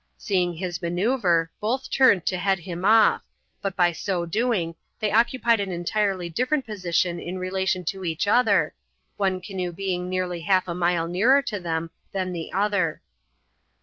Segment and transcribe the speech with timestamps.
[0.17, 3.21] Seeing his maneuver, both turned to head him off,
[3.61, 8.73] but by so doing they occupied an entirely different position in relation to each other,
[9.17, 13.03] one canoe being nearly half a mile nearer to them than the other.